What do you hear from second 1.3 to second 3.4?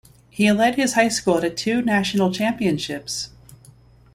to two National Championships.